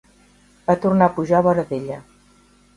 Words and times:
Va 0.71 0.77
tornar 0.85 1.11
a 1.11 1.15
pujar 1.19 1.37
a 1.43 1.45
vora 1.51 1.69
d'ella. 1.71 2.03